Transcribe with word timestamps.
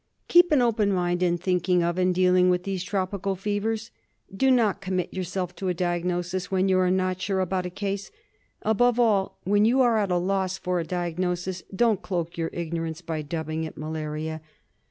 Keep 0.27 0.51
an 0.51 0.63
open 0.63 0.91
mind 0.91 1.21
in 1.21 1.37
thinking 1.37 1.83
of 1.83 1.99
and 1.99 2.11
dealing 2.15 2.49
with 2.49 2.63
these 2.63 2.83
tropical 2.83 3.35
fevers. 3.35 3.91
Do 4.35 4.49
not 4.49 4.81
commit 4.81 5.13
yourself 5.13 5.55
to 5.57 5.67
a 5.67 5.75
diagnosis 5.75 6.49
when 6.49 6.67
you 6.67 6.79
are 6.79 6.89
not 6.89 7.21
sure 7.21 7.39
about 7.39 7.67
a 7.67 7.69
case; 7.69 8.09
above 8.63 8.99
all, 8.99 9.37
when 9.43 9.63
you 9.63 9.79
are 9.81 9.99
at 9.99 10.09
a 10.09 10.17
loss 10.17 10.57
for 10.57 10.79
a 10.79 10.83
diagnosis 10.83 11.61
don't 11.75 12.01
cloak 12.01 12.35
your 12.35 12.49
ignorance 12.51 13.01
by 13.01 13.21
dubbing 13.21 13.63
it 13.63 13.77
malaria. 13.77 14.41